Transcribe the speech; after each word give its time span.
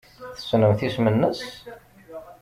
Tessnemt 0.35 0.81
isem-nnes? 0.87 1.41